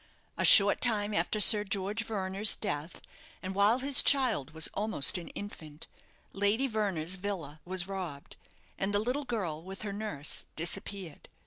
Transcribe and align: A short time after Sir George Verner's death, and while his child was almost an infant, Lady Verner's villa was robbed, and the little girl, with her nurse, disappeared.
A 0.35 0.43
short 0.43 0.81
time 0.81 1.13
after 1.13 1.39
Sir 1.39 1.63
George 1.63 2.03
Verner's 2.05 2.55
death, 2.55 3.03
and 3.43 3.53
while 3.53 3.77
his 3.77 4.01
child 4.01 4.49
was 4.49 4.67
almost 4.73 5.15
an 5.19 5.27
infant, 5.37 5.85
Lady 6.33 6.65
Verner's 6.65 7.17
villa 7.17 7.59
was 7.65 7.87
robbed, 7.87 8.35
and 8.79 8.95
the 8.95 8.99
little 8.99 9.25
girl, 9.25 9.61
with 9.61 9.83
her 9.83 9.93
nurse, 9.93 10.45
disappeared. 10.55 11.29